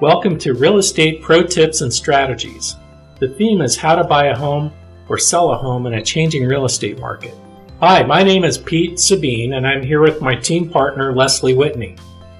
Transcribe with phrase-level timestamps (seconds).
[0.00, 2.76] Welcome to Real Estate Pro Tips and Strategies.
[3.18, 4.72] The theme is how to buy a home
[5.10, 7.34] or sell a home in a changing real estate market.
[7.80, 11.96] Hi, my name is Pete Sabine, and I'm here with my team partner Leslie Whitney.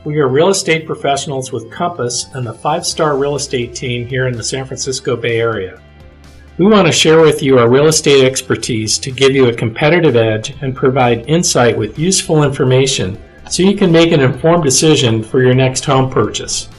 [0.06, 4.26] We are real estate professionals with Compass and the five star real estate team here
[4.26, 5.82] in the San Francisco Bay Area.
[6.56, 10.16] We want to share with you our real estate expertise to give you a competitive
[10.16, 15.42] edge and provide insight with useful information so you can make an informed decision for
[15.42, 16.70] your next home purchase.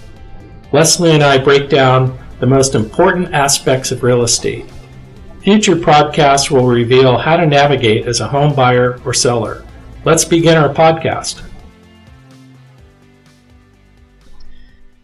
[0.73, 4.65] Leslie and I break down the most important aspects of real estate.
[5.41, 9.65] Future podcasts will reveal how to navigate as a home buyer or seller.
[10.05, 11.43] Let's begin our podcast.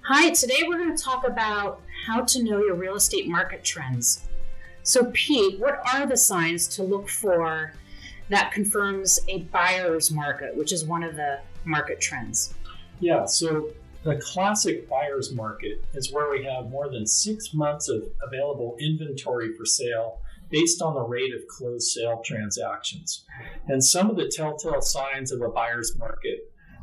[0.03, 4.25] Hi, today we're going to talk about how to know your real estate market trends.
[4.83, 7.73] So, Pete, what are the signs to look for
[8.29, 12.53] that confirms a buyer's market, which is one of the market trends?
[13.01, 13.69] Yeah, so
[14.07, 19.53] the classic buyer's market is where we have more than six months of available inventory
[19.53, 23.25] for sale based on the rate of closed sale transactions.
[23.67, 26.39] And some of the telltale signs of a buyer's market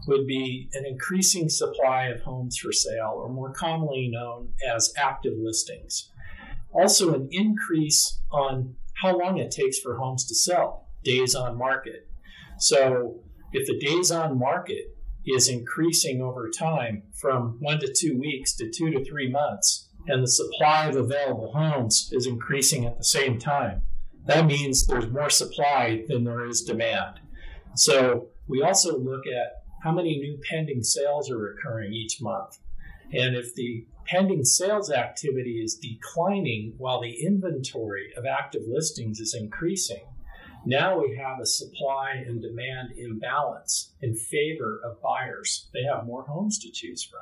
[0.06, 5.32] would be an increasing supply of homes for sale, or more commonly known as active
[5.38, 6.10] listings.
[6.74, 12.06] Also, an increase on how long it takes for homes to sell, days on market.
[12.58, 13.20] So,
[13.54, 14.94] if the days on market
[15.26, 20.22] is increasing over time from one to two weeks to two to three months, and
[20.22, 23.82] the supply of available homes is increasing at the same time.
[24.26, 27.20] That means there's more supply than there is demand.
[27.74, 32.58] So we also look at how many new pending sales are occurring each month.
[33.12, 39.34] And if the pending sales activity is declining while the inventory of active listings is
[39.34, 40.04] increasing,
[40.66, 45.68] now we have a supply and demand imbalance in favor of buyers.
[45.72, 47.20] They have more homes to choose from.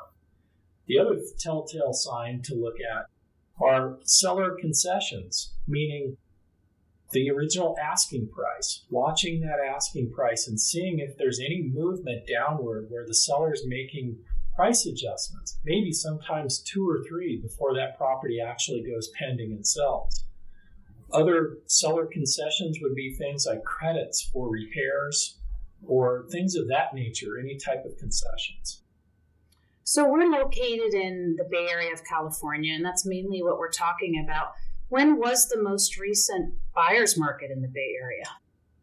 [0.87, 3.07] The other telltale sign to look at
[3.61, 6.17] are seller concessions, meaning
[7.13, 12.87] the original asking price, watching that asking price and seeing if there's any movement downward
[12.89, 14.19] where the seller is making
[14.57, 20.25] price adjustments, maybe sometimes two or three before that property actually goes pending and sells.
[21.13, 25.39] Other seller concessions would be things like credits for repairs
[25.87, 28.83] or things of that nature, any type of concessions.
[29.85, 34.23] So, we're located in the Bay Area of California, and that's mainly what we're talking
[34.25, 34.53] about.
[34.89, 38.25] When was the most recent buyer's market in the Bay Area?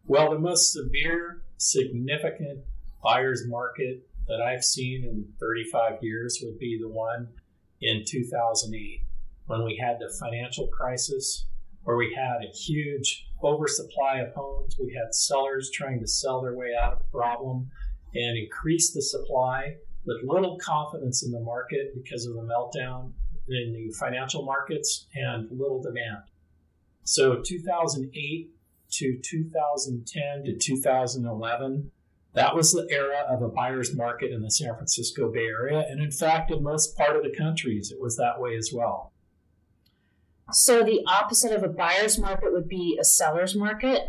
[0.05, 2.59] Well, the most severe, significant
[3.01, 7.27] buyer's market that I've seen in 35 years would be the one
[7.81, 9.01] in 2008
[9.45, 11.45] when we had the financial crisis
[11.83, 14.75] where we had a huge oversupply of homes.
[14.79, 17.69] We had sellers trying to sell their way out of the problem
[18.13, 19.75] and increase the supply
[20.05, 23.11] with little confidence in the market because of the meltdown
[23.47, 26.23] in the financial markets and little demand.
[27.03, 28.51] So 2008
[28.91, 31.91] to 2010 to 2011,
[32.33, 35.85] that was the era of a buyer's market in the San Francisco Bay Area.
[35.89, 39.11] And in fact, in most part of the countries, it was that way as well.
[40.51, 44.01] So the opposite of a buyer's market would be a seller's market.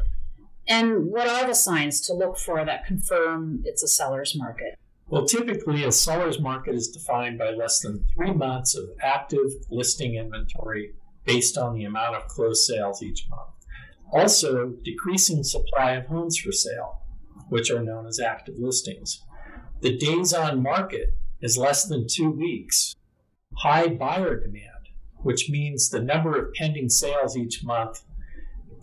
[0.66, 4.78] And what are the signs to look for that confirm it's a seller's market?
[5.08, 10.14] Well, typically, a seller's market is defined by less than three months of active listing
[10.14, 10.92] inventory
[11.24, 13.50] based on the amount of closed sales each month.
[14.12, 17.02] Also, decreasing supply of homes for sale,
[17.48, 19.20] which are known as active listings.
[19.80, 22.94] The days on market is less than two weeks.
[23.58, 24.79] High buyer demand,
[25.22, 28.03] which means the number of pending sales each month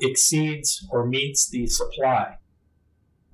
[0.02, 2.38] exceeds or meets the supply.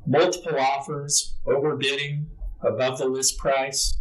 [0.06, 2.26] Multiple offers, overbidding,
[2.62, 3.98] above the list price,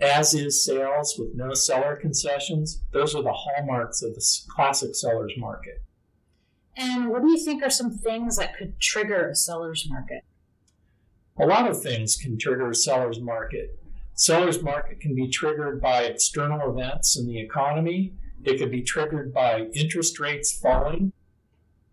[0.00, 2.82] as is sales with no seller concessions.
[2.92, 5.82] Those are the hallmarks of the classic seller's market.
[6.76, 10.24] And what do you think are some things that could trigger a seller's market?
[11.38, 13.78] A lot of things can trigger a seller's market.
[14.14, 18.14] Seller's market can be triggered by external events in the economy.
[18.46, 21.12] It could be triggered by interest rates falling.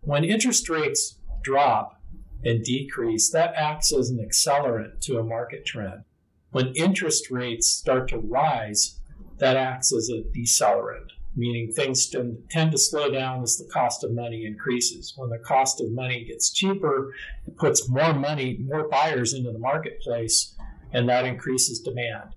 [0.00, 2.00] When interest rates drop,
[2.44, 6.04] and decrease, that acts as an accelerant to a market trend.
[6.50, 9.00] When interest rates start to rise,
[9.38, 14.12] that acts as a decelerant, meaning things tend to slow down as the cost of
[14.12, 15.14] money increases.
[15.16, 17.12] When the cost of money gets cheaper,
[17.46, 20.54] it puts more money, more buyers into the marketplace,
[20.92, 22.34] and that increases demand.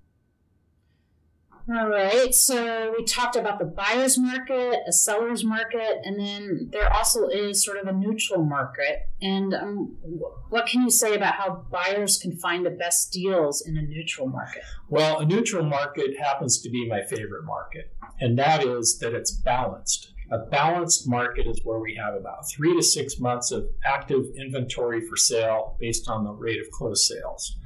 [1.70, 6.90] All right, so we talked about the buyer's market, a seller's market, and then there
[6.90, 9.06] also is sort of a neutral market.
[9.20, 9.96] And um,
[10.48, 14.28] what can you say about how buyers can find the best deals in a neutral
[14.28, 14.62] market?
[14.88, 19.32] Well, a neutral market happens to be my favorite market, and that is that it's
[19.32, 20.14] balanced.
[20.32, 25.02] A balanced market is where we have about three to six months of active inventory
[25.02, 27.56] for sale based on the rate of closed sales.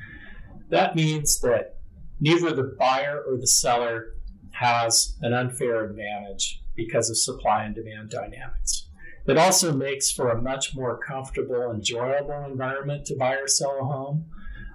[0.71, 1.77] That means that
[2.21, 4.15] neither the buyer or the seller
[4.53, 8.89] has an unfair advantage because of supply and demand dynamics.
[9.27, 13.85] It also makes for a much more comfortable, enjoyable environment to buy or sell a
[13.85, 14.27] home.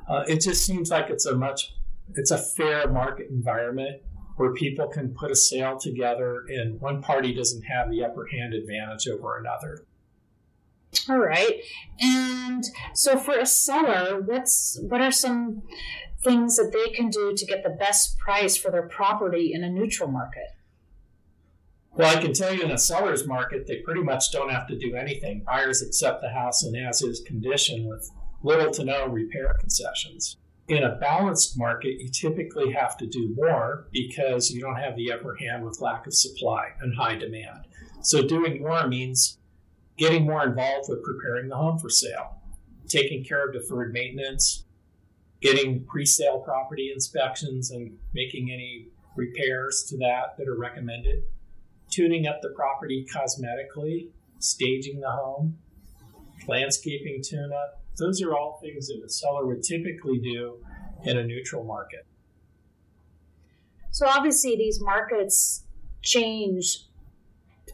[0.08, 1.74] Uh, it just seems like it's a much
[2.16, 4.02] it's a fair market environment
[4.38, 8.54] where people can put a sale together and one party doesn't have the upper hand
[8.54, 9.84] advantage over another.
[11.10, 11.62] All right.
[12.00, 12.64] And
[12.94, 15.64] so for a seller, what's what are some
[16.24, 19.70] things that they can do to get the best price for their property in a
[19.70, 20.48] neutral market?
[21.98, 24.78] Well, I can tell you in a seller's market, they pretty much don't have to
[24.78, 25.44] do anything.
[25.46, 28.12] Buyers accept the house in as is condition with
[28.44, 30.38] little to no repair concessions.
[30.68, 35.12] In a balanced market, you typically have to do more because you don't have the
[35.12, 37.66] upper hand with lack of supply and high demand.
[38.02, 39.40] So, doing more means
[39.98, 42.42] getting more involved with preparing the home for sale,
[42.88, 44.66] taking care of deferred maintenance,
[45.42, 51.24] getting pre-sale property inspections and making any repairs to that that are recommended,
[51.90, 55.58] tuning up the property cosmetically, staging the home,
[56.48, 57.82] landscaping tune-up.
[57.98, 60.58] Those are all things that a seller would typically do
[61.04, 62.06] in a neutral market.
[63.92, 65.64] So obviously these markets
[66.04, 66.86] change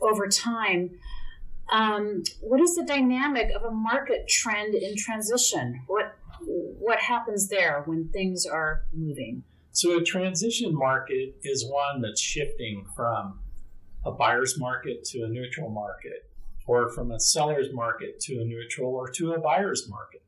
[0.02, 0.92] over time.
[1.72, 5.82] Um, what is the dynamic of a market trend in transition?
[5.88, 9.44] What what happens there when things are moving?
[9.72, 13.40] So, a transition market is one that's shifting from
[14.06, 16.30] a buyer's market to a neutral market,
[16.68, 20.24] or from a seller's market to a neutral or to a buyer's market.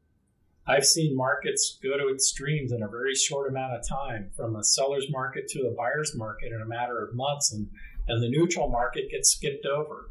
[0.67, 4.63] I've seen markets go to extremes in a very short amount of time, from a
[4.63, 7.67] seller's market to a buyer's market in a matter of months, and,
[8.07, 10.09] and the neutral market gets skipped over.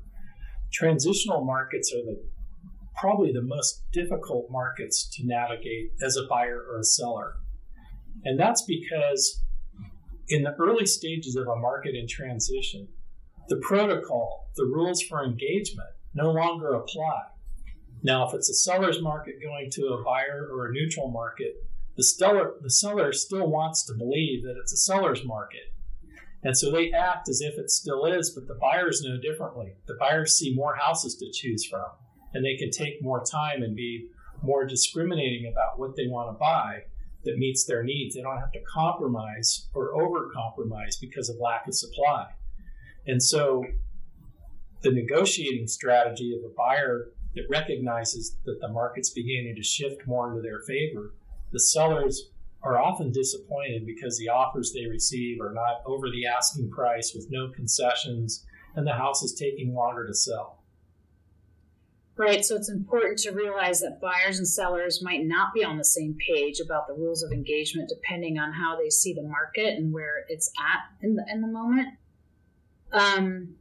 [0.72, 2.22] Transitional markets are the
[2.96, 7.34] probably the most difficult markets to navigate as a buyer or a seller.
[8.24, 9.42] And that's because
[10.28, 12.88] in the early stages of a market in transition,
[13.48, 17.22] the protocol, the rules for engagement no longer apply.
[18.02, 21.54] Now, if it's a seller's market going to a buyer or a neutral market,
[21.96, 25.72] the seller, the seller still wants to believe that it's a seller's market.
[26.42, 29.74] And so they act as if it still is, but the buyers know differently.
[29.86, 31.86] The buyers see more houses to choose from
[32.34, 34.08] and they can take more time and be
[34.42, 36.82] more discriminating about what they want to buy
[37.24, 38.14] that meets their needs.
[38.14, 42.26] They don't have to compromise or over compromise because of lack of supply.
[43.06, 43.64] And so
[44.82, 50.28] the negotiating strategy of a buyer that recognizes that the market's beginning to shift more
[50.28, 51.14] into their favor,
[51.52, 52.30] the sellers
[52.62, 57.26] are often disappointed because the offers they receive are not over the asking price with
[57.30, 58.44] no concessions
[58.74, 60.63] and the house is taking longer to sell.
[62.16, 65.84] Right, so it's important to realize that buyers and sellers might not be on the
[65.84, 69.92] same page about the rules of engagement depending on how they see the market and
[69.92, 71.88] where it's at in the in the moment.
[72.92, 73.56] Um,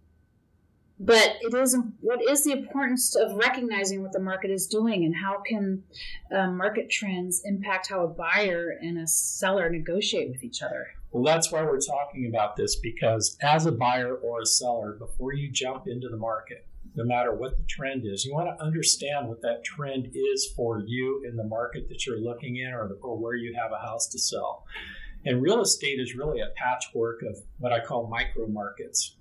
[1.00, 5.16] but it is what is the importance of recognizing what the market is doing and
[5.16, 5.84] how can
[6.32, 11.24] uh, market trends impact how a buyer and a seller negotiate with each other well
[11.24, 15.50] that's why we're talking about this because as a buyer or a seller before you
[15.52, 18.24] jump into the market no matter what the trend is.
[18.24, 22.20] You want to understand what that trend is for you in the market that you're
[22.20, 24.66] looking in or, or where you have a house to sell.
[25.26, 29.16] And real estate is really a patchwork of what I call micro markets.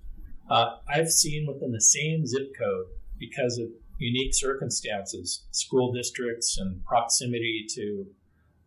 [0.50, 2.86] Uh, I've seen within the same zip code
[3.18, 8.06] because of unique circumstances, school districts and proximity to,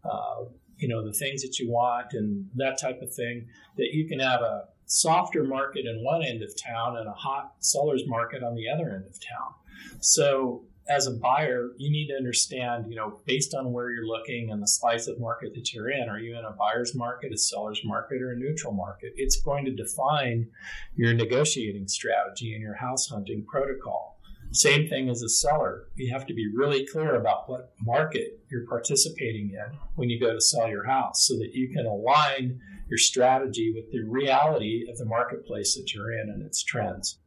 [0.09, 0.45] uh,
[0.77, 3.47] you know, the things that you want and that type of thing,
[3.77, 7.53] that you can have a softer market in one end of town and a hot
[7.59, 9.53] seller's market on the other end of town.
[9.99, 14.51] So as a buyer, you need to understand, you know, based on where you're looking
[14.51, 17.37] and the slice of market that you're in, are you in a buyer's market, a
[17.37, 19.13] seller's market, or a neutral market?
[19.15, 20.47] It's going to define
[20.95, 24.19] your negotiating strategy and your house hunting protocol.
[24.51, 25.87] Same thing as a seller.
[25.95, 30.33] You have to be really clear about what market you're participating in when you go
[30.33, 34.97] to sell your house so that you can align your strategy with the reality of
[34.97, 37.19] the marketplace that you're in and its trends.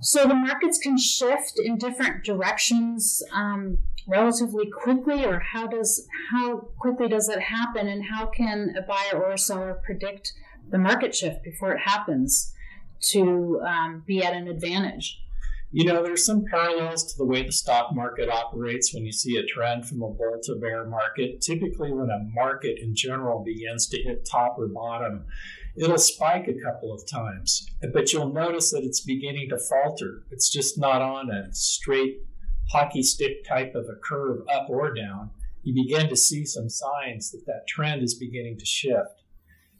[0.00, 6.56] So the markets can shift in different directions um, relatively quickly, or how does how
[6.78, 10.32] quickly does that happen, and how can a buyer or a seller predict
[10.70, 12.54] the market shift before it happens
[13.10, 15.20] to um, be at an advantage?
[15.72, 19.36] You know, there's some parallels to the way the stock market operates when you see
[19.36, 21.40] a trend from a bull to bear market.
[21.40, 25.24] Typically, when a market in general begins to hit top or bottom,
[25.76, 30.24] it'll spike a couple of times, but you'll notice that it's beginning to falter.
[30.32, 32.18] It's just not on a straight
[32.72, 35.30] hockey stick type of a curve up or down.
[35.62, 39.22] You begin to see some signs that that trend is beginning to shift.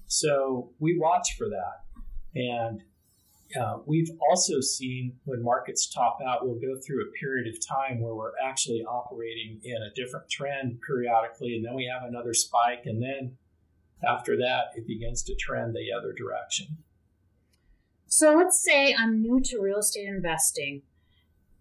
[0.06, 2.38] So we watch for that.
[2.40, 2.82] And
[3.58, 8.00] uh, we've also seen when markets top out, we'll go through a period of time
[8.00, 12.82] where we're actually operating in a different trend periodically, and then we have another spike,
[12.84, 13.36] and then
[14.06, 16.78] after that, it begins to trend the other direction.
[18.06, 20.82] So let's say I'm new to real estate investing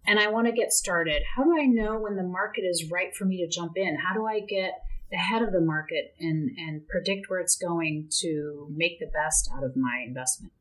[0.06, 1.22] and I want to get started.
[1.36, 3.96] How do I know when the market is right for me to jump in?
[3.96, 4.82] How do I get
[5.12, 9.62] ahead of the market and, and predict where it's going to make the best out
[9.62, 10.52] of my investment?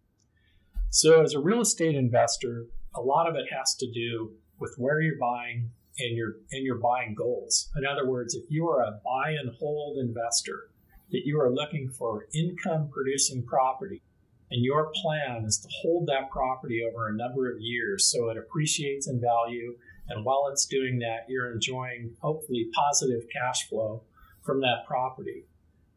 [0.91, 2.65] So, as a real estate investor,
[2.95, 5.69] a lot of it has to do with where you're buying
[5.99, 7.69] and your and your buying goals.
[7.77, 10.71] In other words, if you are a buy and hold investor,
[11.11, 14.01] that you are looking for income producing property,
[14.49, 18.37] and your plan is to hold that property over a number of years so it
[18.37, 19.77] appreciates in value,
[20.07, 24.01] and while it's doing that, you're enjoying hopefully positive cash flow
[24.41, 25.45] from that property.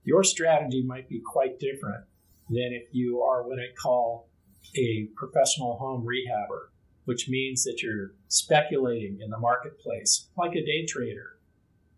[0.05, 2.05] Your strategy might be quite different
[2.51, 4.29] than if you are what I call
[4.77, 6.69] a professional home rehabber,
[7.05, 11.39] which means that you're speculating in the marketplace like a day trader.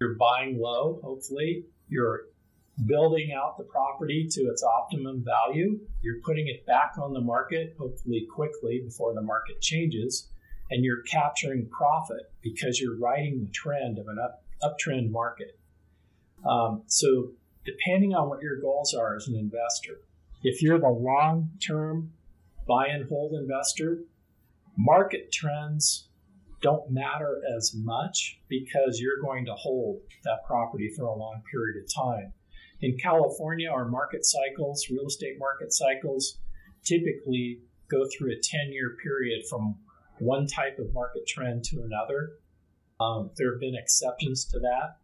[0.00, 1.64] You're buying low, hopefully.
[1.88, 2.26] You're
[2.87, 5.78] building out the property to its optimum value.
[6.02, 10.28] You're putting it back on the market, hopefully quickly before the market changes,
[10.71, 15.59] and you're capturing profit because you're riding the trend of an up, uptrend market.
[16.44, 17.30] Um, so,
[17.64, 20.00] depending on what your goals are as an investor,
[20.42, 22.12] if you're the long term
[22.66, 24.04] buy and hold investor,
[24.76, 26.09] market trends
[26.62, 31.83] don't matter as much because you're going to hold that property for a long period
[31.83, 32.33] of time.
[32.80, 36.38] In California, our market cycles, real estate market cycles,
[36.83, 39.76] typically go through a 10 year period from
[40.18, 42.33] one type of market trend to another.
[43.00, 44.97] Um, there have been exceptions to that,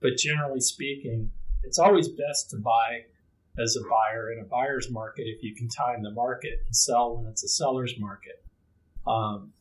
[0.00, 1.30] but generally speaking,
[1.62, 3.04] it's always best to buy
[3.58, 7.16] as a buyer in a buyer's market if you can time the market and sell
[7.16, 8.44] when it's a seller's market.
[9.06, 9.52] Um,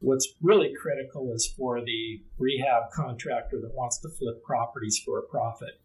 [0.00, 5.22] what's really critical is for the rehab contractor that wants to flip properties for a
[5.22, 5.80] profit.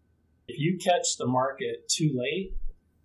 [0.48, 2.54] If you catch the market too late,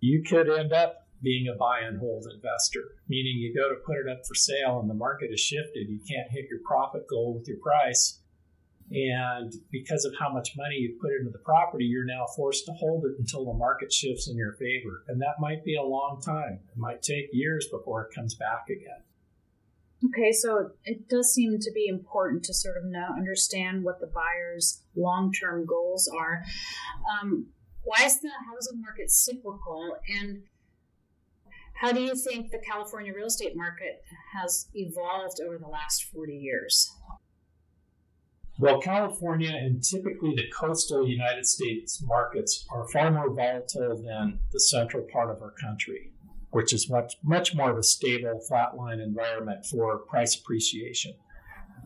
[0.00, 3.96] you could end up being a buy and hold investor, meaning you go to put
[3.96, 5.88] it up for sale and the market has shifted.
[5.88, 8.20] You can't hit your profit goal with your price
[8.90, 12.72] and because of how much money you put into the property, you're now forced to
[12.72, 15.02] hold it until the market shifts in your favor.
[15.08, 16.60] And that might be a long time.
[16.70, 19.02] It might take years before it comes back again.
[20.04, 24.06] Okay, so it does seem to be important to sort of know, understand what the
[24.06, 26.44] buyer's long term goals are.
[27.10, 27.46] Um,
[27.82, 29.96] why is the housing market cyclical?
[30.20, 30.42] And
[31.80, 34.02] how do you think the California real estate market
[34.34, 36.90] has evolved over the last 40 years?
[38.58, 44.60] Well, California and typically the coastal United States markets are far more volatile than the
[44.60, 46.12] central part of our country,
[46.50, 51.14] which is much much more of a stable, flatline environment for price appreciation.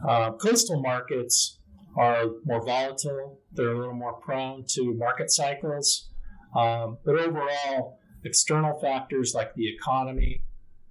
[0.08, 1.58] Uh, coastal markets
[1.96, 6.08] are more volatile; they're a little more prone to market cycles.
[6.56, 10.42] Um, but overall, external factors like the economy,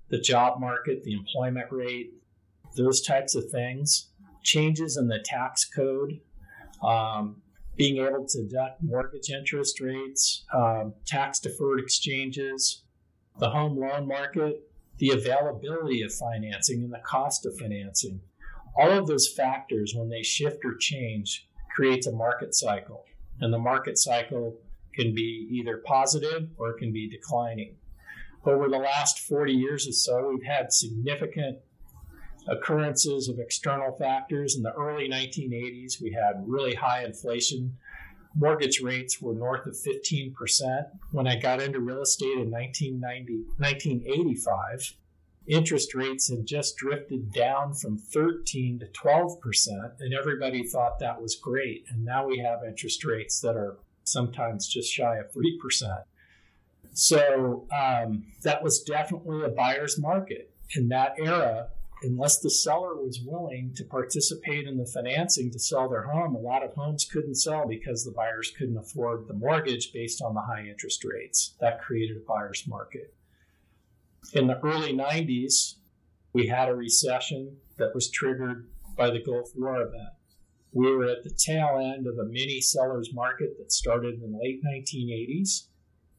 [0.10, 2.12] the job market, the employment rate,
[2.76, 4.09] those types of things
[4.44, 6.20] changes in the tax code,
[6.84, 7.42] um,
[7.76, 12.84] being able to deduct mortgage interest rates, um, tax deferred exchanges,
[13.40, 18.20] the home loan market, the availability of financing, and the cost of financing.
[18.78, 23.06] All of those factors, when they shift or change, creates a market cycle.
[23.40, 24.58] And the market cycle
[24.94, 27.76] can be either positive or it can be declining.
[28.46, 31.60] Over the last 40 years or so, we've had significant
[32.50, 34.56] occurrences of external factors.
[34.56, 37.78] In the early 1980s, we had really high inflation.
[38.36, 40.34] Mortgage rates were north of 15%.
[41.12, 44.96] When I got into real estate in 1990, 1985,
[45.48, 49.38] interest rates had just drifted down from 13 to 12%,
[50.00, 51.86] and everybody thought that was great.
[51.90, 56.04] And now we have interest rates that are sometimes just shy of 3%.
[56.94, 60.52] So um, that was definitely a buyer's market.
[60.76, 61.70] In that era,
[62.02, 66.40] unless the seller was willing to participate in the financing to sell their home, a
[66.40, 70.42] lot of homes couldn't sell because the buyers couldn't afford the mortgage based on the
[70.42, 71.56] high interest rates.
[71.60, 73.14] That created a buyer's market.
[74.34, 75.76] In the early 90s,
[76.34, 80.14] we had a recession that was triggered by the Gulf War event.
[80.72, 84.38] We were at the tail end of a mini seller's market that started in the
[84.38, 85.69] late 1980s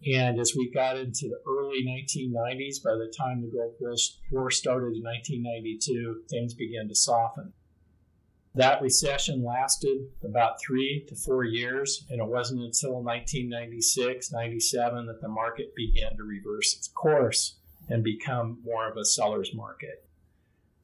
[0.06, 3.74] and as we got into the early 1990s, by the time the Gulf
[4.30, 7.52] War started in 1992, things began to soften.
[8.54, 15.20] That recession lasted about three to four years, and it wasn't until 1996, 97 that
[15.20, 20.04] the market began to reverse its course and become more of a seller's market.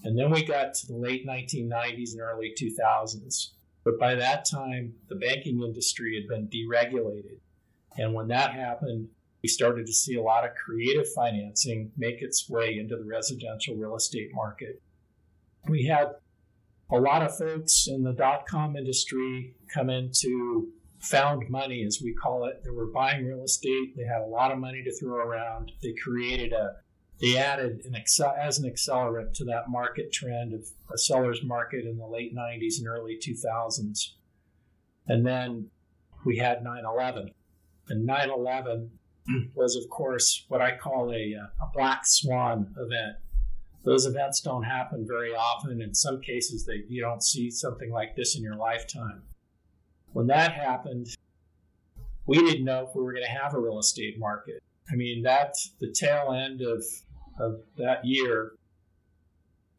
[0.04, 3.52] And then we got to the late 1990s and early 2000s.
[3.82, 7.38] But by that time, the banking industry had been deregulated
[7.96, 9.08] and when that happened,
[9.42, 13.76] we started to see a lot of creative financing make its way into the residential
[13.76, 14.82] real estate market.
[15.68, 16.16] We had
[16.90, 20.68] a lot of folks in the dot com industry come into
[21.00, 22.62] found money, as we call it.
[22.64, 23.96] They were buying real estate.
[23.96, 25.72] They had a lot of money to throw around.
[25.82, 26.76] They created a,
[27.20, 27.94] they added an
[28.38, 32.78] as an accelerant to that market trend of a seller's market in the late 90s
[32.78, 34.10] and early 2000s.
[35.06, 35.70] And then
[36.24, 37.30] we had 9 11.
[37.88, 38.90] And 9 11
[39.54, 43.16] was, of course, what I call a, uh, a black swan event.
[43.84, 45.80] Those events don't happen very often.
[45.80, 49.22] In some cases, they, you don't see something like this in your lifetime.
[50.12, 51.08] When that happened,
[52.26, 54.60] we didn't know if we were going to have a real estate market.
[54.90, 56.84] I mean, that's the tail end of,
[57.38, 58.52] of that year.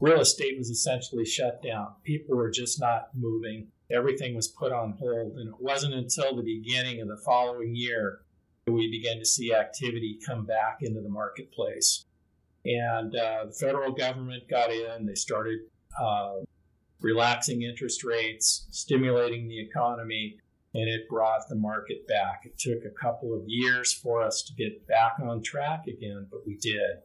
[0.00, 1.88] Real estate was essentially shut down.
[2.04, 5.38] People were just not moving everything was put on hold.
[5.38, 8.20] And it wasn't until the beginning of the following year
[8.66, 12.04] that we began to see activity come back into the marketplace.
[12.64, 15.60] And uh, the federal government got in, they started
[15.98, 16.40] uh,
[17.00, 20.36] relaxing interest rates, stimulating the economy,
[20.74, 22.42] and it brought the market back.
[22.44, 26.40] It took a couple of years for us to get back on track again, but
[26.46, 26.98] we did.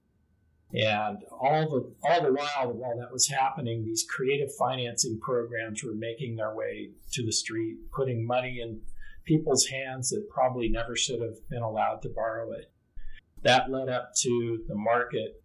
[0.73, 5.93] And all the all the while while that was happening, these creative financing programs were
[5.93, 8.81] making their way to the street, putting money in
[9.23, 12.71] people's hands that probably never should have been allowed to borrow it.
[13.43, 15.43] That led up to the market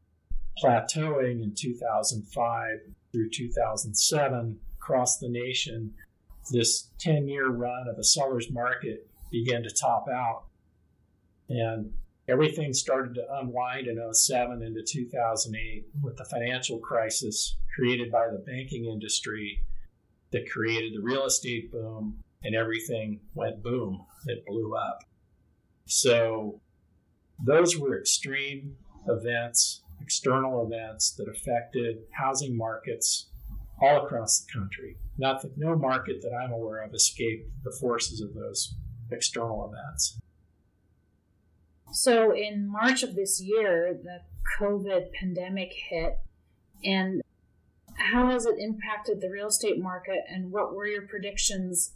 [0.62, 2.68] plateauing in 2005
[3.12, 5.92] through 2007 across the nation.
[6.50, 10.44] This 10 year run of a seller's market began to top out.
[11.50, 11.92] And
[12.28, 18.38] everything started to unwind in 07 into 2008 with the financial crisis created by the
[18.38, 19.64] banking industry
[20.30, 24.98] that created the real estate boom and everything went boom it blew up.
[25.86, 26.60] So
[27.44, 28.76] those were extreme
[29.08, 33.30] events external events that affected housing markets
[33.82, 34.96] all across the country.
[35.18, 38.74] Nothing, no market that i'm aware of escaped the forces of those
[39.10, 40.18] external events
[41.92, 44.20] so in March of this year, the
[44.58, 46.18] COVID pandemic hit,
[46.84, 47.22] and
[47.94, 51.92] how has it impacted the real estate market, and what were your predictions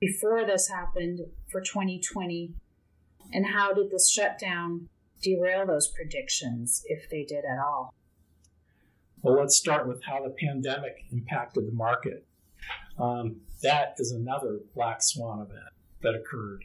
[0.00, 2.54] before this happened for 2020?
[3.32, 4.88] And how did this shutdown
[5.22, 7.92] derail those predictions, if they did at all?
[9.22, 12.26] Well, let's start with how the pandemic impacted the market.
[12.98, 16.64] Um, that is another black swan event that occurred.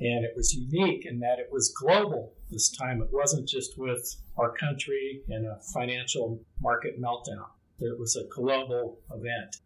[0.00, 3.02] And it was unique in that it was global this time.
[3.02, 7.46] It wasn't just with our country and a financial market meltdown,
[7.80, 9.56] it was a global event,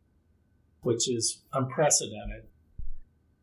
[0.81, 2.45] which is unprecedented.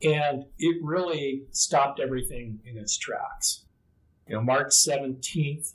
[0.02, 3.66] And it really stopped everything in its tracks.
[4.28, 5.74] You know, March 17th,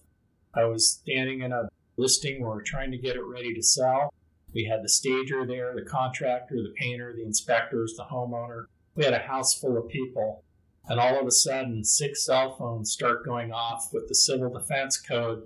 [0.54, 4.12] I was standing in a listing where we're trying to get it ready to sell.
[4.52, 8.66] We had the stager there, the contractor, the painter, the inspectors, the homeowner.
[8.94, 10.44] We had a house full of people
[10.88, 14.96] and all of a sudden six cell phones start going off with the civil defense
[15.00, 15.42] code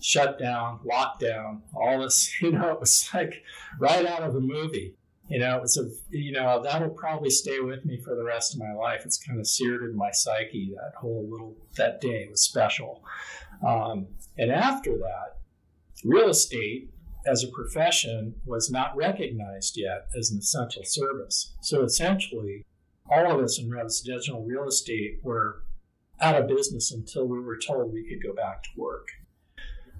[0.00, 3.42] shut down lockdown all this you know it was like
[3.78, 4.94] right out of a movie.
[5.28, 8.60] You know it's a you know that'll probably stay with me for the rest of
[8.60, 9.02] my life.
[9.04, 13.02] It's kind of seared in my psyche that whole little that day was special.
[13.66, 14.06] Um,
[14.38, 15.38] and after that
[16.04, 16.90] real estate
[17.26, 21.52] as a profession was not recognized yet as an essential service.
[21.60, 22.64] So essentially
[23.10, 25.62] all of us in residential real estate were
[26.20, 29.08] out of business until we were told we could go back to work.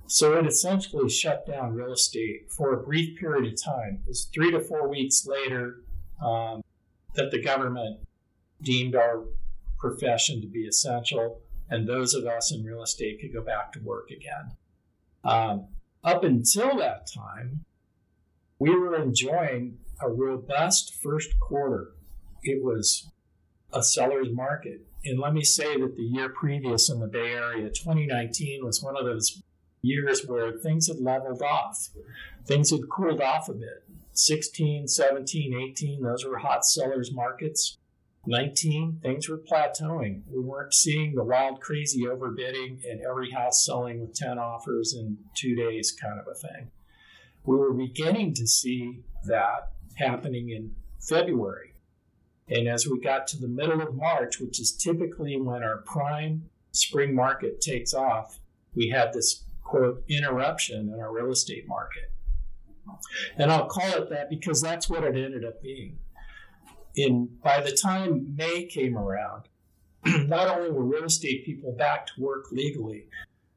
[0.06, 4.00] So it essentially shut down real estate for a brief period of time.
[4.06, 5.82] It was three to four weeks later
[6.24, 6.62] um,
[7.14, 8.00] that the government
[8.62, 9.24] deemed our
[9.78, 11.40] profession to be essential,
[11.70, 14.56] and those of us in real estate could go back to work again.
[15.24, 15.66] Um,
[16.02, 17.64] up until that time,
[18.58, 21.92] we were enjoying a robust first quarter.
[22.42, 23.10] It was
[23.72, 24.80] a seller's market.
[25.04, 28.96] And let me say that the year previous in the Bay Area, 2019, was one
[28.96, 29.42] of those
[29.82, 31.88] years where things had leveled off.
[32.46, 33.84] Things had cooled off a bit.
[34.12, 37.78] 16, 17, 18, those were hot sellers markets.
[38.26, 40.22] 19, things were plateauing.
[40.28, 45.18] We weren't seeing the wild, crazy overbidding and every house selling with 10 offers in
[45.34, 46.70] two days kind of a thing.
[47.44, 51.72] We were beginning to see that happening in February.
[52.50, 56.48] And as we got to the middle of March, which is typically when our prime
[56.72, 58.40] spring market takes off,
[58.74, 62.10] we had this quote interruption in our real estate market.
[63.36, 65.98] And I'll call it that because that's what it ended up being.
[66.96, 69.48] In by the time May came around,
[70.06, 73.08] not only were real estate people back to work legally,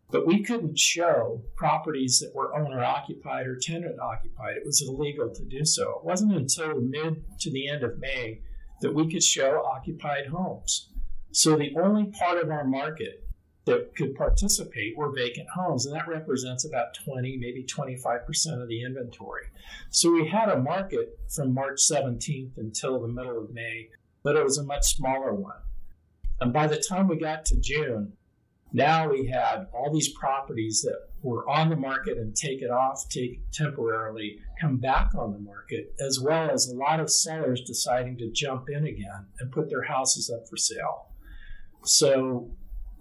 [0.09, 4.57] but we couldn't show properties that were owner occupied or tenant occupied.
[4.57, 5.99] It was illegal to do so.
[5.99, 8.41] It wasn't until mid to the end of May
[8.81, 10.89] that we could show occupied homes.
[11.31, 13.25] So the only part of our market
[13.65, 18.83] that could participate were vacant homes, and that represents about 20, maybe 25% of the
[18.83, 19.45] inventory.
[19.91, 23.89] So we had a market from March 17th until the middle of May,
[24.23, 25.61] but it was a much smaller one.
[26.39, 28.13] And by the time we got to June,
[28.73, 33.07] now we had all these properties that were on the market and take it off,
[33.09, 38.17] take temporarily, come back on the market, as well as a lot of sellers deciding
[38.17, 41.07] to jump in again and put their houses up for sale.
[41.83, 42.51] So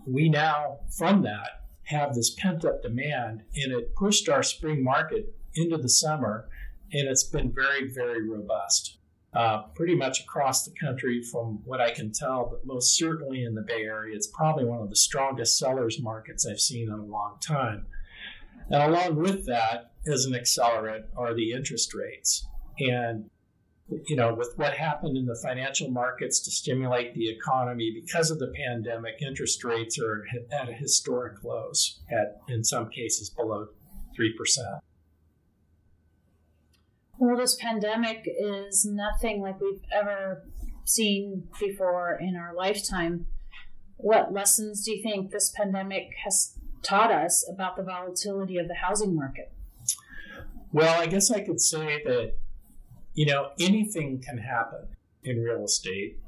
[0.07, 1.49] we now, from that,
[1.85, 6.49] have this pent up demand, and it pushed our spring market into the summer,
[6.93, 8.99] and it's been very, very robust.
[9.33, 13.55] Uh, pretty much across the country, from what I can tell, but most certainly in
[13.55, 17.05] the Bay Area, it's probably one of the strongest sellers markets I've seen in a
[17.05, 17.87] long time.
[18.71, 22.47] And along with that, as an accelerant, are the interest rates.
[22.79, 23.29] And
[24.07, 28.39] you know, with what happened in the financial markets to stimulate the economy because of
[28.39, 33.67] the pandemic, interest rates are at a historic lows, at in some cases below
[34.15, 34.77] three percent.
[37.19, 40.47] Well, this pandemic is nothing like we've ever
[40.85, 43.27] seen before in our lifetime.
[43.97, 48.75] What lessons do you think this pandemic has taught us about the volatility of the
[48.75, 49.53] housing market?
[50.73, 52.35] Well, I guess I could say that
[53.15, 54.89] you know, anything can happen
[55.25, 56.19] in real estate.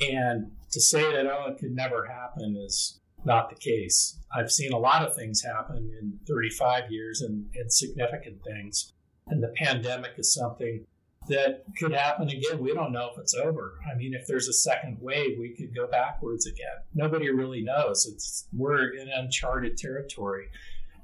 [0.00, 4.18] And to say that, oh, it could never happen is not the case.
[4.34, 8.92] I've seen a lot of things happen in 35 years and, and significant things.
[9.26, 10.86] And the pandemic is something
[11.28, 12.58] that could happen again.
[12.58, 13.78] We don't know if it's over.
[13.90, 16.82] I mean, if there's a second wave, we could go backwards again.
[16.94, 18.06] Nobody really knows.
[18.06, 20.48] It's we're in uncharted territory.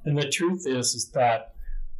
[0.05, 1.55] And the truth is, is that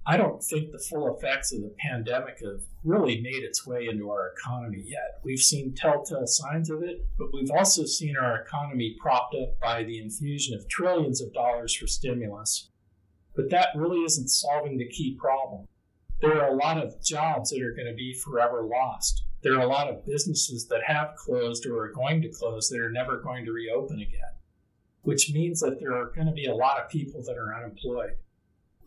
[0.08, 4.12] I don't think the full effects of the pandemic have really made its way into
[4.12, 5.20] our economy yet.
[5.24, 9.84] We've seen telltale signs of it, but we've also seen our economy propped up by
[9.84, 12.70] the infusion of trillions of dollars for stimulus.
[13.36, 15.68] But that really isn't solving the key problem.
[16.26, 19.26] There are a lot of jobs that are going to be forever lost.
[19.44, 22.80] There are a lot of businesses that have closed or are going to close that
[22.80, 24.34] are never going to reopen again,
[25.04, 28.16] which means that there are going to be a lot of people that are unemployed.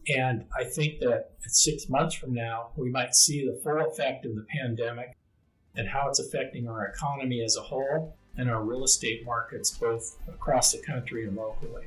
[0.08, 4.34] And I think that six months from now, we might see the full effect of
[4.34, 5.16] the pandemic
[5.76, 10.16] and how it's affecting our economy as a whole and our real estate markets both
[10.26, 11.84] across the country and locally.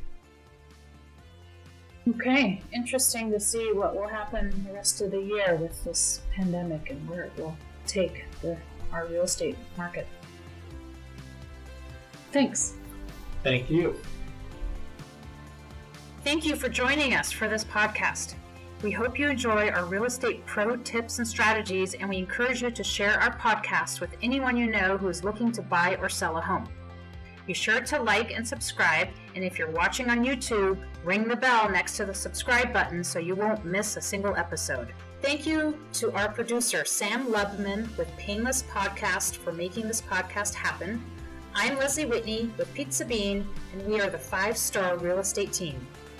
[2.07, 6.89] Okay, interesting to see what will happen the rest of the year with this pandemic
[6.89, 8.57] and where it will take the,
[8.91, 10.07] our real estate market.
[12.31, 12.73] Thanks.
[13.43, 13.95] Thank you.
[16.23, 18.35] Thank you for joining us for this podcast.
[18.81, 22.71] We hope you enjoy our real estate pro tips and strategies, and we encourage you
[22.71, 26.37] to share our podcast with anyone you know who is looking to buy or sell
[26.37, 26.67] a home.
[27.51, 31.69] Be sure to like and subscribe, and if you're watching on YouTube, ring the bell
[31.69, 34.93] next to the subscribe button so you won't miss a single episode.
[35.21, 41.03] Thank you to our producer, Sam Lubman with Painless Podcast, for making this podcast happen.
[41.53, 45.75] I'm Leslie Whitney with Pete Sabine, and we are the five star real estate team.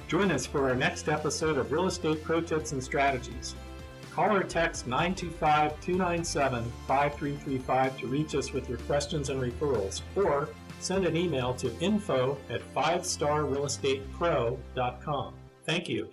[0.09, 3.55] Join us for our next episode of Real Estate Pro Tips and Strategies.
[4.11, 10.49] Call or text 925 297 5335 to reach us with your questions and referrals, or
[10.81, 15.33] send an email to info at 5starrealestatepro.com.
[15.65, 16.09] Thank you.